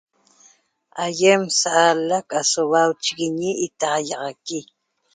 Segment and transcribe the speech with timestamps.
[1.03, 4.59] Aiem sa'alac aso hua'auchiguiñi itaxaiaxaqui